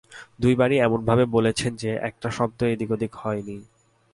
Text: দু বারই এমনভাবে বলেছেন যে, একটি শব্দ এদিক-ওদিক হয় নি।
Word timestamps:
দু 0.39 0.47
বারই 0.55 0.77
এমনভাবে 0.77 1.23
বলেছেন 1.25 1.71
যে, 1.75 1.91
একটি 2.01 2.27
শব্দ 2.31 2.59
এদিক-ওদিক 2.63 3.11
হয় 3.15 3.41
নি। 3.41 3.57